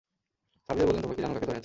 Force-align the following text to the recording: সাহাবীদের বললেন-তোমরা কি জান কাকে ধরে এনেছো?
সাহাবীদের 0.65 0.87
বললেন-তোমরা 0.87 1.15
কি 1.17 1.21
জান 1.23 1.31
কাকে 1.33 1.45
ধরে 1.47 1.51
এনেছো? 1.51 1.59